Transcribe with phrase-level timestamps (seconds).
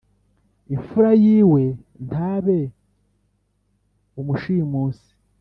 [0.73, 1.63] imfura yiwe
[2.07, 2.59] ntabe
[4.19, 5.09] umushimusi